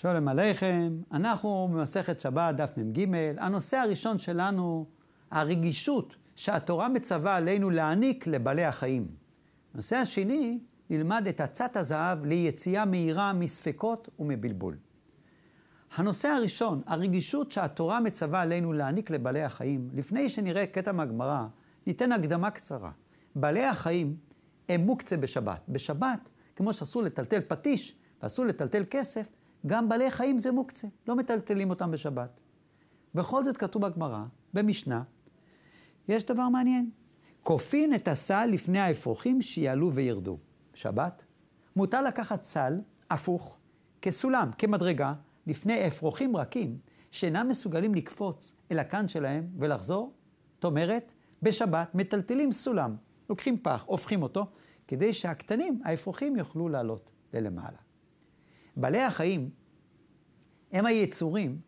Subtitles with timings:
[0.00, 3.06] שלום עליכם, אנחנו במסכת שבת, דף מ"ג.
[3.38, 4.86] הנושא הראשון שלנו,
[5.30, 9.06] הרגישות שהתורה מצווה עלינו להעניק לבעלי החיים.
[9.74, 10.58] הנושא השני,
[10.90, 14.76] נלמד את עצת הזהב ליציאה מהירה מספקות ומבלבול.
[15.96, 21.46] הנושא הראשון, הרגישות שהתורה מצווה עלינו להעניק לבעלי החיים, לפני שנראה קטע מהגמרא,
[21.86, 22.90] ניתן הקדמה קצרה.
[23.34, 24.16] בעלי החיים
[24.68, 25.60] הם מוקצה בשבת.
[25.68, 29.28] בשבת, כמו שאסור לטלטל פטיש ואסור לטלטל כסף,
[29.66, 32.40] גם בעלי חיים זה מוקצה, לא מטלטלים אותם בשבת.
[33.14, 34.24] בכל זאת כתוב בגמרא,
[34.54, 35.02] במשנה,
[36.08, 36.90] יש דבר מעניין.
[37.42, 40.38] כופין את הסל לפני האפרוחים שיעלו וירדו.
[40.74, 41.24] שבת,
[41.76, 42.80] מותר לקחת סל
[43.10, 43.58] הפוך,
[44.02, 45.14] כסולם, כמדרגה,
[45.46, 46.78] לפני אפרוחים רכים,
[47.10, 50.12] שאינם מסוגלים לקפוץ אל הקן שלהם ולחזור.
[50.54, 52.96] זאת אומרת, בשבת מטלטלים סולם,
[53.30, 54.46] לוקחים פח, הופכים אותו,
[54.88, 57.85] כדי שהקטנים, האפרוחים, יוכלו לעלות ללמעלה.
[58.76, 59.50] בעלי החיים
[60.72, 61.60] הם היצורים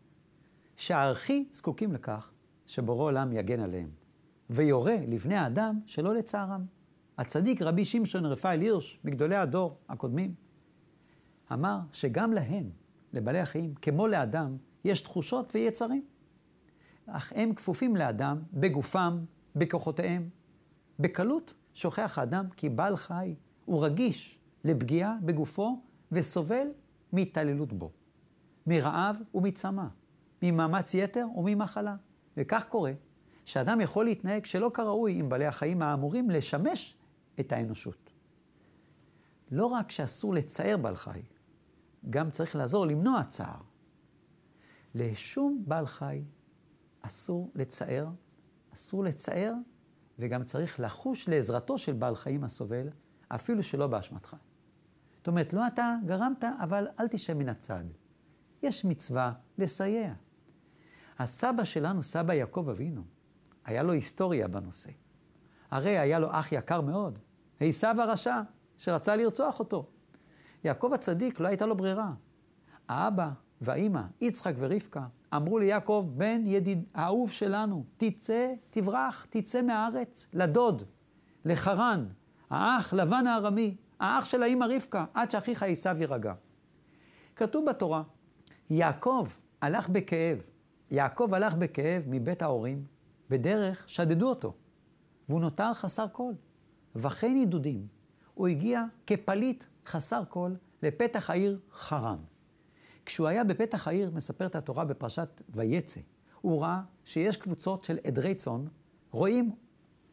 [0.75, 2.31] שהכי זקוקים לכך
[2.65, 3.89] שבורא עולם יגן עליהם,
[4.49, 6.65] ויורה לבני האדם שלא לצערם.
[7.17, 10.33] הצדיק רבי שמשון רפאל הירש, מגדולי הדור הקודמים,
[11.53, 12.69] אמר שגם להם,
[13.13, 16.05] לבעלי החיים, כמו לאדם, יש תחושות ויצרים.
[17.07, 19.19] אך הם כפופים לאדם בגופם,
[19.55, 20.29] בכוחותיהם.
[20.99, 26.67] בקלות שוכח האדם כי בעל חי הוא רגיש לפגיעה בגופו וסובל
[27.11, 27.91] מהתעללות בו,
[28.67, 29.85] מרעב ומצמא,
[30.41, 31.95] ממאמץ יתר וממחלה.
[32.37, 32.91] וכך קורה
[33.45, 36.97] שאדם יכול להתנהג שלא כראוי עם בעלי החיים האמורים לשמש
[37.39, 38.11] את האנושות.
[39.51, 41.21] לא רק שאסור לצער בעל חי,
[42.09, 43.61] גם צריך לעזור למנוע צער.
[44.95, 46.23] לשום בעל חי
[47.01, 48.07] אסור לצער,
[48.73, 49.53] אסור לצער,
[50.19, 52.89] וגם צריך לחוש לעזרתו של בעל חיים הסובל,
[53.27, 54.35] אפילו שלא באשמתך.
[55.19, 57.83] זאת אומרת, לא אתה גרמת, אבל אל תשב מן הצד.
[58.63, 60.13] יש מצווה לסייע.
[61.19, 63.01] הסבא שלנו, סבא יעקב אבינו,
[63.65, 64.91] היה לו היסטוריה בנושא.
[65.71, 67.19] הרי היה לו אח יקר מאוד,
[67.59, 68.41] עשיו הרשע,
[68.77, 69.89] שרצה לרצוח אותו.
[70.63, 72.13] יעקב הצדיק, לא הייתה לו ברירה.
[72.87, 73.29] האבא
[73.61, 75.05] והאימא, יצחק ורבקה,
[75.35, 80.83] אמרו ליעקב, בן ידיד האהוב שלנו, תצא, תברח, תצא מהארץ, לדוד,
[81.45, 82.05] לחרן,
[82.49, 86.33] האח לבן הארמי, האח של האימא רבקה, עד שאחיך עשיו יירגע.
[87.35, 88.03] כתוב בתורה,
[88.69, 89.27] יעקב
[89.61, 90.49] הלך בכאב.
[90.91, 92.85] יעקב הלך בכאב מבית ההורים,
[93.29, 94.53] בדרך שדדו אותו,
[95.29, 96.33] והוא נותר חסר כל.
[96.95, 97.87] וכן נדודים,
[98.33, 100.51] הוא הגיע כפליט חסר כל
[100.83, 102.19] לפתח העיר חרן.
[103.05, 106.01] כשהוא היה בפתח העיר, מספרת התורה בפרשת ויצא,
[106.41, 108.65] הוא ראה שיש קבוצות של עדרי צאן,
[109.11, 109.51] רואים,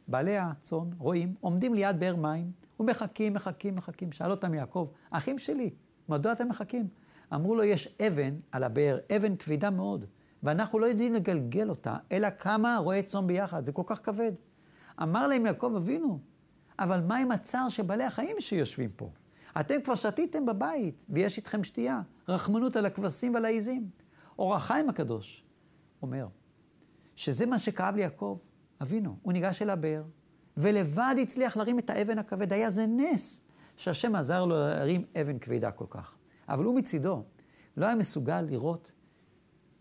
[0.09, 2.51] בעלי הצאן, רואים, עומדים ליד באר מים,
[2.81, 4.13] ומחכים, מחכים, מחכים.
[4.13, 5.71] שאל אותם יעקב, אחים שלי,
[6.09, 6.89] מדוע אתם מחכים?
[7.35, 10.05] אמרו לו, יש אבן על הבאר, אבן כבדה מאוד,
[10.43, 14.33] ואנחנו לא יודעים לגלגל אותה, אלא כמה רועי צאן ביחד, זה כל כך כבד.
[15.03, 16.19] אמר להם יעקב אבינו,
[16.79, 19.11] אבל מה עם הצער של בעלי החיים שיושבים פה?
[19.61, 23.89] אתם כבר שתיתם בבית, ויש איתכם שתייה, רחמנות על הכבשים ועל העיזים.
[24.39, 25.45] אור החיים הקדוש
[26.03, 26.27] אומר,
[27.17, 28.39] שזה מה שכאב ליעקב
[28.83, 29.17] אבינו.
[29.23, 30.05] הוא ניגש אל הבאר,
[30.57, 32.53] ולבד הצליח להרים את האבן הכבד.
[32.53, 33.41] היה זה נס
[33.77, 36.17] שהשם עזר לו להרים אבן כבדה כל כך.
[36.49, 37.25] אבל הוא מצידו
[37.77, 38.93] לא היה מסוגל לראות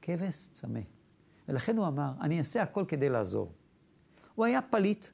[0.02, 0.80] כבש צמא.
[1.48, 3.52] ולכן הוא אמר, אני אעשה הכל כדי לעזור.
[4.36, 5.08] הוא היה פליט,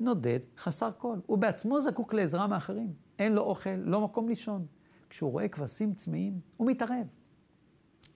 [0.00, 1.18] נודד, חסר כל.
[1.26, 2.92] הוא בעצמו זקוק לעזרה מאחרים.
[3.18, 4.66] אין לו אוכל, לא מקום לישון.
[5.10, 7.06] כשהוא רואה כבשים צמאים, הוא מתערב.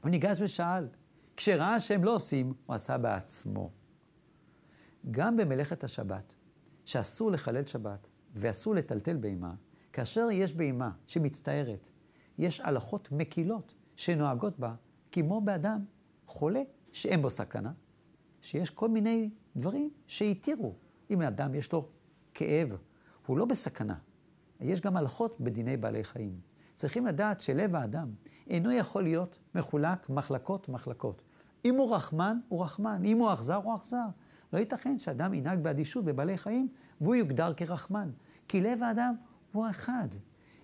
[0.02, 0.88] הוא ניגש ושאל.
[1.36, 3.70] כשראה שהם לא עושים, הוא עשה בעצמו.
[5.10, 6.34] גם במלאכת השבת,
[6.84, 9.54] שאסור לחלל שבת ואסור לטלטל בהמה,
[9.92, 11.88] כאשר יש בהמה שמצטערת,
[12.38, 14.74] יש הלכות מקילות שנוהגות בה,
[15.12, 15.84] כמו באדם
[16.26, 17.72] חולה שאין בו סכנה,
[18.40, 20.74] שיש כל מיני דברים שהתירו.
[21.12, 21.88] אם לאדם יש לו
[22.34, 22.68] כאב,
[23.26, 23.94] הוא לא בסכנה.
[24.60, 26.40] יש גם הלכות בדיני בעלי חיים.
[26.74, 28.10] צריכים לדעת שלב האדם
[28.46, 31.22] אינו יכול להיות מחולק מחלקות מחלקות.
[31.64, 33.04] אם הוא רחמן, הוא רחמן.
[33.04, 34.06] אם הוא אכזר, הוא אכזר.
[34.52, 36.68] לא ייתכן שאדם ינהג באדישות בבעלי חיים
[37.00, 38.10] והוא יוגדר כרחמן.
[38.48, 39.14] כי לב האדם
[39.52, 40.08] הוא אחד.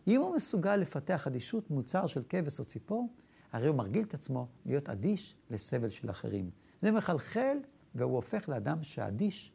[0.06, 3.12] אם הוא מסוגל לפתח אדישות מוצר של כבש או ציפור,
[3.52, 6.50] הרי הוא מרגיל את עצמו להיות אדיש לסבל של אחרים.
[6.82, 7.58] זה מחלחל
[7.94, 9.52] והוא הופך לאדם שאדיש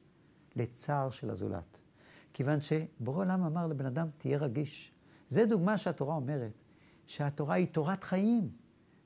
[0.55, 1.79] לצער של הזולת.
[2.33, 4.91] כיוון שבורא עולם אמר לבן אדם, תהיה רגיש.
[5.29, 6.51] זה דוגמה שהתורה אומרת,
[7.07, 8.49] שהתורה היא תורת חיים.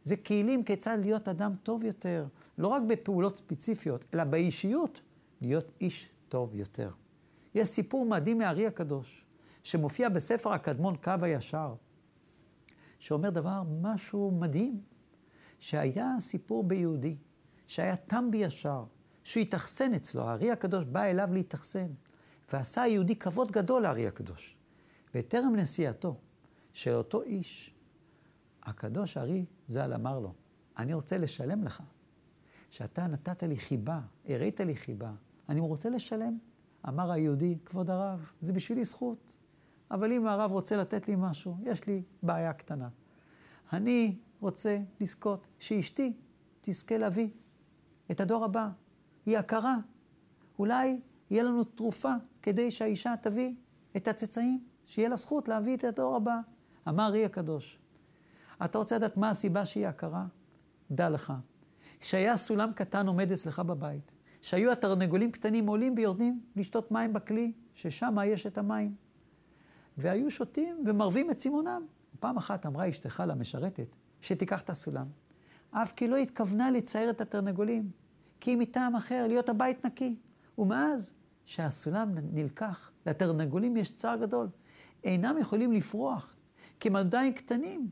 [0.04, 2.26] זה כלים כיצד להיות אדם טוב יותר,
[2.58, 5.02] לא רק בפעולות ספציפיות, אלא באישיות,
[5.42, 6.92] להיות איש טוב יותר.
[7.56, 9.26] יש סיפור מדהים מהארי הקדוש,
[9.64, 11.76] שמופיע בספר הקדמון קו הישר,
[13.00, 14.82] שאומר דבר, משהו מדהים.
[15.60, 17.16] שהיה סיפור ביהודי,
[17.68, 18.84] שהיה תם וישר,
[19.24, 21.88] שהוא התאכסן אצלו, הארי הקדוש בא אליו להתאכסן,
[22.54, 24.58] ועשה היהודי כבוד גדול לארי הקדוש.
[25.14, 26.18] בטרם נסיעתו
[26.74, 27.74] של אותו איש,
[28.64, 30.34] הקדוש הארי ז"ל אמר לו,
[30.78, 31.84] אני רוצה לשלם לך,
[32.70, 35.12] שאתה נתת לי חיבה, הראית לי חיבה,
[35.50, 36.38] אני רוצה לשלם.
[36.88, 39.38] אמר היהודי, כבוד הרב, זה בשבילי זכות,
[39.92, 42.90] אבל אם הרב רוצה לתת לי משהו, יש לי בעיה קטנה.
[43.74, 46.14] אני רוצה לזכות שאשתי
[46.62, 47.30] תזכה להביא
[48.12, 48.70] את הדור הבא.
[49.26, 49.76] היא הכרה.
[50.60, 51.00] אולי
[51.30, 53.56] יהיה לנו תרופה כדי שהאישה תביא
[53.98, 56.40] את הצאצאים, שיהיה לה זכות להביא את הדור הבא.
[56.88, 57.80] אמר רי הקדוש,
[58.66, 60.26] אתה רוצה לדעת מה הסיבה שהיא הכרה?
[60.92, 61.34] דע לך,
[62.02, 64.12] שהיה סולם קטן עומד אצלך בבית,
[64.48, 68.96] שהיו התרנגולים קטנים עולים ויורדים לשתות מים בכלי, ששם יש את המים.
[69.98, 71.82] והיו שותים ומרבים את צימונם.
[72.20, 75.06] פעם אחת אמרה אשתך למשרתת, שתיקח את הסולם.
[75.72, 77.90] אף כי לא התכוונה לצייר את התרנגולים,
[78.40, 80.16] כי היא מטעם אחר, להיות הבית נקי.
[80.58, 81.14] ומאז
[81.46, 84.48] שהסולם נלקח, לתרנגולים יש צער גדול.
[85.04, 86.36] אינם יכולים לפרוח,
[86.80, 87.90] כי הם עדיין קטנים.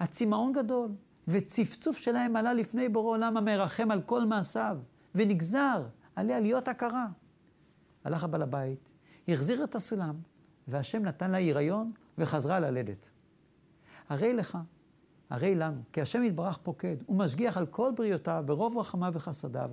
[0.00, 0.90] הצמאון גדול,
[1.28, 4.78] וצפצוף שלהם עלה לפני בורא עולם המרחם על כל מעשיו,
[5.14, 7.06] ונגזר עליה להיות הכרה.
[8.04, 8.92] הלך הבעל הבית,
[9.28, 10.16] החזיר את הסולם,
[10.68, 13.10] והשם נתן לה הריון וחזרה ללדת.
[14.08, 14.58] הרי לך,
[15.30, 19.70] הרי לנו, כי השם יתברך פוקד, הוא משגיח על כל בריאותיו ברוב רחמיו וחסדיו,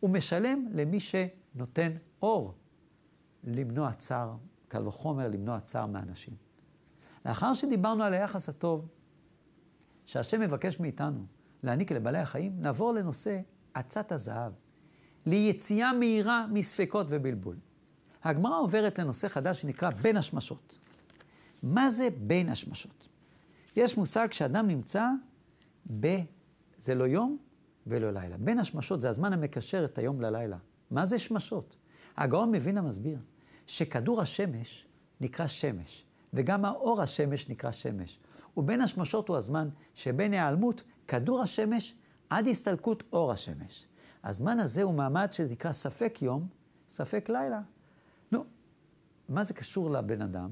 [0.00, 1.92] הוא משלם למי שנותן
[2.22, 2.54] אור
[3.44, 4.36] למנוע צער,
[4.68, 6.34] קל וחומר למנוע צער מאנשים.
[7.26, 8.88] לאחר שדיברנו על היחס הטוב
[10.04, 11.26] שהשם מבקש מאיתנו
[11.62, 13.40] להעניק לבעלי החיים, נעבור לנושא
[13.74, 14.52] עצת הזהב,
[15.26, 17.56] ליציאה מהירה מספקות ובלבול.
[18.24, 20.78] הגמרא עוברת לנושא חדש שנקרא בין השמשות.
[21.62, 23.08] מה זה בין השמשות?
[23.76, 25.08] יש מושג שאדם נמצא
[26.00, 26.16] ב...
[26.78, 27.36] זה לא יום
[27.86, 28.36] ולא לילה.
[28.36, 30.56] בין השמשות זה הזמן המקשר את היום ללילה.
[30.90, 31.76] מה זה שמשות?
[32.16, 33.18] הגאון מבין המסביר
[33.66, 34.86] שכדור השמש
[35.20, 36.04] נקרא שמש,
[36.34, 38.18] וגם האור השמש נקרא שמש.
[38.56, 41.94] ובין השמשות הוא הזמן שבין היעלמות כדור השמש
[42.30, 43.86] עד הסתלקות אור השמש.
[44.24, 46.48] הזמן הזה הוא מעמד שנקרא ספק יום,
[46.88, 47.60] ספק לילה.
[48.32, 48.44] נו,
[49.28, 50.50] מה זה קשור לבן אדם?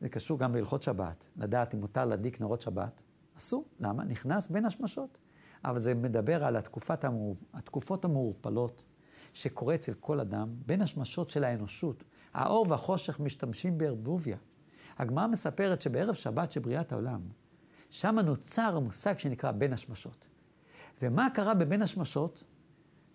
[0.00, 3.02] זה קשור גם בהלכות שבת, לדעת אם מותר להדליק נרות שבת.
[3.38, 4.04] אסור, למה?
[4.04, 5.18] נכנס בין השמשות.
[5.64, 7.36] אבל זה מדבר על התקופת המור...
[7.54, 8.84] התקופות המעורפלות
[9.32, 12.04] שקורה אצל כל אדם, בין השמשות של האנושות.
[12.34, 14.36] האור והחושך משתמשים בערבוביה.
[14.98, 17.20] הגמרא מספרת שבערב שבת של בריאת העולם,
[17.90, 20.28] שם נוצר המושג שנקרא בין השמשות.
[21.02, 22.44] ומה קרה בבין השמשות?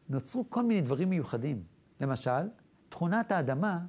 [0.09, 1.63] נוצרו כל מיני דברים מיוחדים.
[2.01, 2.49] למשל,
[2.89, 3.79] תכונת האדמה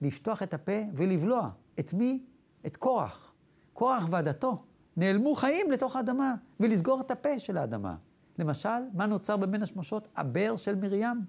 [0.00, 1.50] לפתוח את הפה ולבלוע.
[1.80, 2.24] את מי?
[2.66, 3.32] את קורח.
[3.72, 4.56] קורח ועדתו
[4.96, 7.96] נעלמו חיים לתוך האדמה ולסגור את הפה של האדמה.
[8.38, 10.08] למשל, מה נוצר בבין השמשות?
[10.16, 11.24] הבאר של מרים,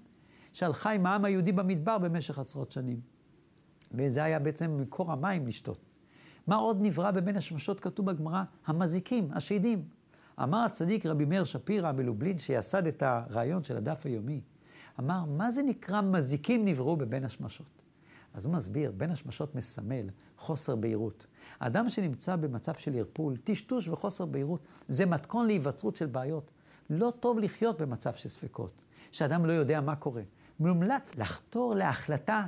[0.52, 3.00] שהלכה עם העם היהודי במדבר במשך עשרות שנים.
[3.92, 5.78] וזה היה בעצם מקור המים לשתות.
[6.46, 8.42] מה עוד נברא בבין השמשות כתוב בגמרא?
[8.66, 9.84] המזיקים, השדים.
[10.42, 14.40] אמר הצדיק רבי מאיר שפירא מלובלין, שיסד את הרעיון של הדף היומי,
[14.98, 17.66] אמר, מה זה נקרא מזיקים נבראו בבין השמשות?
[18.34, 20.06] אז הוא מסביר, בין השמשות מסמל
[20.36, 21.26] חוסר בהירות.
[21.58, 26.50] אדם שנמצא במצב של ערפול, טשטוש וחוסר בהירות, זה מתכון להיווצרות של בעיות.
[26.90, 28.72] לא טוב לחיות במצב של ספקות,
[29.10, 30.22] שאדם לא יודע מה קורה.
[30.60, 32.46] מומלץ לחתור להחלטה,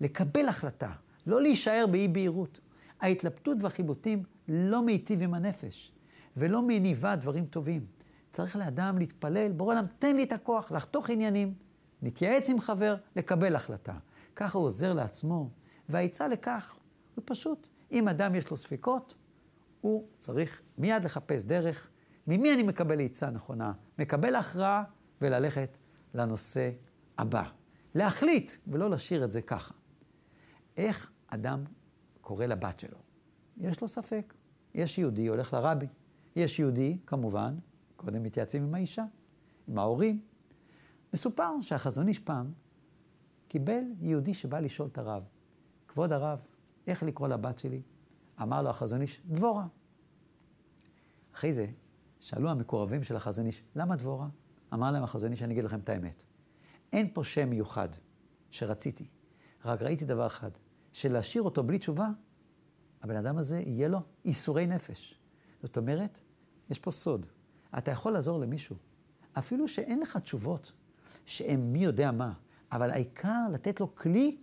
[0.00, 0.92] לקבל החלטה,
[1.26, 2.60] לא להישאר באי בהירות.
[3.00, 5.92] ההתלבטות והחיבוטים לא מיטיב עם הנפש,
[6.40, 7.86] ולא מניבה דברים טובים.
[8.32, 11.54] צריך לאדם להתפלל, בורא עולם, תן לי את הכוח לחתוך עניינים,
[12.02, 13.94] להתייעץ עם חבר, לקבל החלטה.
[14.36, 15.50] ככה הוא עוזר לעצמו,
[15.88, 16.76] והעצה לכך
[17.14, 19.14] הוא פשוט, אם אדם יש לו ספקות,
[19.80, 21.88] הוא צריך מיד לחפש דרך,
[22.26, 23.72] ממי אני מקבל עצה נכונה?
[23.98, 24.84] מקבל הכרעה
[25.20, 25.78] וללכת
[26.14, 26.70] לנושא
[27.18, 27.44] הבא.
[27.94, 29.74] להחליט ולא להשאיר את זה ככה.
[30.76, 31.64] איך אדם
[32.20, 32.98] קורא לבת שלו?
[33.56, 34.34] יש לו ספק.
[34.74, 35.86] יש יהודי, הולך לרבי.
[36.36, 37.58] יש יהודי, כמובן,
[37.96, 39.04] קודם מתייעצים עם האישה,
[39.68, 40.20] עם ההורים.
[41.14, 42.52] מסופר שהחזון איש פעם
[43.48, 45.22] קיבל יהודי שבא לשאול את הרב,
[45.88, 46.38] כבוד הרב,
[46.86, 47.82] איך לקרוא לבת שלי?
[48.42, 49.66] אמר לו החזון איש, דבורה.
[51.34, 51.66] אחרי זה,
[52.20, 54.28] שאלו המקורבים של החזון איש, למה דבורה?
[54.74, 56.22] אמר להם החזון איש, אני אגיד לכם את האמת.
[56.92, 57.88] אין פה שם מיוחד
[58.50, 59.08] שרציתי,
[59.64, 60.50] רק ראיתי דבר אחד,
[60.92, 62.08] שלהשאיר אותו בלי תשובה,
[63.02, 65.19] הבן אדם הזה יהיה לו איסורי נפש.
[65.62, 66.20] זאת אומרת,
[66.70, 67.26] יש פה סוד.
[67.78, 68.76] אתה יכול לעזור למישהו,
[69.38, 70.72] אפילו שאין לך תשובות,
[71.26, 72.32] שהם מי יודע מה,
[72.72, 74.36] אבל העיקר לתת לו כלי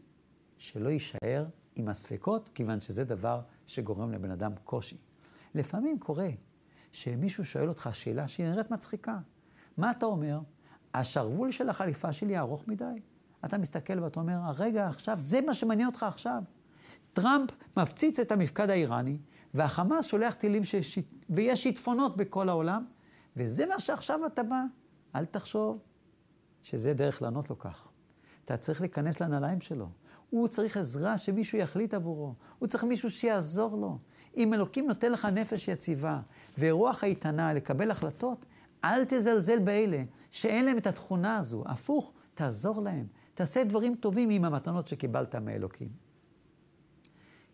[0.58, 1.46] שלא יישאר
[1.76, 4.98] עם הספקות, כיוון שזה דבר שגורם לבן אדם קושי.
[5.56, 6.30] לפעמים קורה
[6.92, 9.18] שמישהו שואל אותך שאלה שהיא נראית מצחיקה,
[9.78, 10.40] מה אתה אומר?
[10.94, 13.02] השרוול של החליפה שלי ארוך מדי.
[13.46, 16.44] אתה מסתכל ואתה אומר, הרגע עכשיו, זה מה שמעניין אותך עכשיו.
[17.14, 19.18] טראמפ מפציץ את המפקד האיראני,
[19.54, 21.00] והחמאס שולח טילים שש...
[21.30, 22.86] ויש שיטפונות בכל העולם,
[23.38, 24.63] וזה מה שעכשיו אתה בא.
[25.16, 25.80] אל תחשוב
[26.63, 27.92] שזה דרך לענות לו כך.
[28.46, 29.89] אתה צריך להיכנס לנעליים שלו.
[30.30, 32.34] הוא צריך עזרה שמישהו יחליט עבורו.
[32.60, 33.98] הוא צריך מישהו שיעזור לו.
[34.38, 36.20] אם אלוקים נותן לך נפש יציבה
[36.60, 38.46] ורוח איתנה לקבל החלטות,
[38.84, 41.63] אל תזלזל באלה שאין להם את התכונה הזו.
[41.66, 43.08] הפוך, תעזור להם.
[43.34, 45.89] תעשה דברים טובים עם המתנות שקיבלת מאלוקים.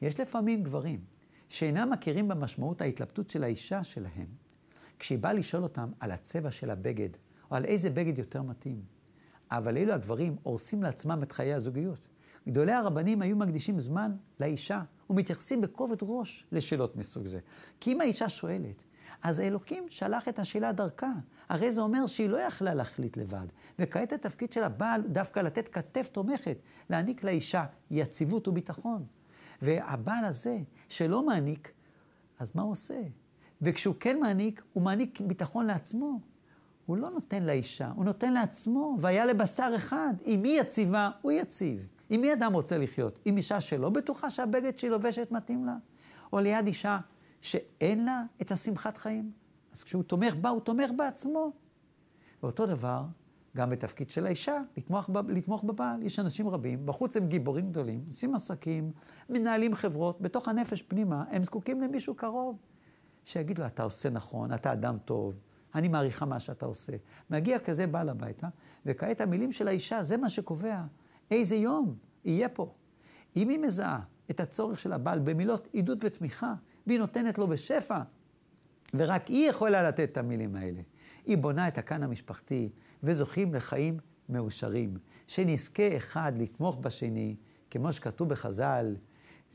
[0.01, 1.12] יש לפעמים גברים
[1.53, 4.27] שאינם מכירים במשמעות ההתלבטות של האישה שלהם,
[4.99, 7.09] כשהיא באה לשאול אותם על הצבע של הבגד,
[7.51, 8.81] או על איזה בגד יותר מתאים.
[9.51, 12.07] אבל אלו הגברים הורסים לעצמם את חיי הזוגיות.
[12.47, 17.39] גדולי הרבנים היו מקדישים זמן לאישה, ומתייחסים בכובד ראש לשאלות מסוג זה.
[17.79, 18.83] כי אם האישה שואלת,
[19.23, 21.11] אז האלוקים שלח את השאלה דרכה.
[21.49, 23.47] הרי זה אומר שהיא לא יכלה להחליט לבד.
[23.79, 26.57] וכעת התפקיד של הבעל דווקא לתת כתף תומכת,
[26.89, 29.05] להעניק לאישה יציבות וביטחון.
[29.63, 31.71] והבעל הזה, שלא מעניק,
[32.39, 33.01] אז מה הוא עושה?
[33.61, 36.19] וכשהוא כן מעניק, הוא מעניק ביטחון לעצמו.
[36.85, 40.13] הוא לא נותן לאישה, הוא נותן לעצמו, והיה לבשר אחד.
[40.25, 41.87] אם היא יציבה, הוא יציב.
[42.09, 43.19] עם מי אדם רוצה לחיות?
[43.25, 45.75] עם אישה שלא בטוחה שהבגד שהיא לובשת מתאים לה?
[46.33, 46.99] או ליד אישה
[47.41, 49.31] שאין לה את השמחת חיים?
[49.73, 51.51] אז כשהוא תומך בה, הוא תומך בעצמו.
[52.43, 53.03] ואותו דבר,
[53.57, 56.03] גם בתפקיד של האישה, לתמוך, לתמוך בבעל.
[56.03, 58.91] יש אנשים רבים, בחוץ הם גיבורים גדולים, עושים עסקים,
[59.29, 62.57] מנהלים חברות, בתוך הנפש פנימה, הם זקוקים למישהו קרוב.
[63.23, 65.33] שיגיד לו, אתה עושה נכון, אתה אדם טוב,
[65.75, 66.93] אני מעריכה מה שאתה עושה.
[67.29, 68.47] מגיע כזה בעל הביתה,
[68.85, 70.81] וכעת המילים של האישה, זה מה שקובע
[71.31, 71.95] איזה יום
[72.25, 72.73] יהיה פה.
[73.35, 76.53] אם היא מזהה את הצורך של הבעל במילות עידוד ותמיכה,
[76.87, 77.99] והיא נותנת לו בשפע,
[78.93, 80.81] ורק היא יכולה לתת את המילים האלה.
[81.25, 82.69] היא בונה את הכאן המשפחתי,
[83.03, 83.97] וזוכים לחיים
[84.29, 84.97] מאושרים.
[85.27, 87.35] שנזכה אחד לתמוך בשני,
[87.69, 88.95] כמו שכתוב בחז"ל,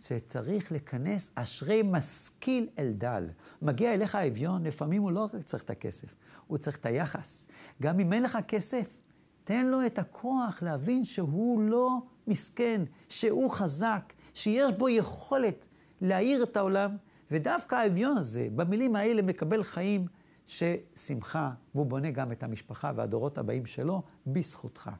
[0.00, 3.28] שצריך לכנס אשרי משכיל אל דל.
[3.62, 6.14] מגיע אליך האביון, לפעמים הוא לא רק צריך את הכסף,
[6.46, 7.46] הוא צריך את היחס.
[7.82, 8.96] גם אם אין לך כסף,
[9.44, 15.66] תן לו את הכוח להבין שהוא לא מסכן, שהוא חזק, שיש בו יכולת
[16.00, 16.96] להאיר את העולם,
[17.30, 20.06] ודווקא האביון הזה, במילים האלה, מקבל חיים
[20.48, 24.90] ששמחה, והוא בונה גם את המשפחה והדורות הבאים שלו בזכותך.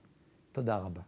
[0.52, 1.02] תודה רבה.